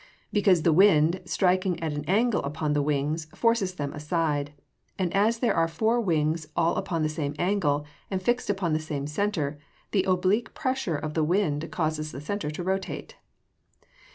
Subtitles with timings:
[0.33, 4.51] _Because the wind, striking at an angle upon the wings, forces them aside;
[4.97, 8.79] and as there are four wings all upon the same angle, and fixed upon the
[8.79, 9.59] same centre,
[9.91, 13.17] the oblique pressure of the wind causes the centre to rotate.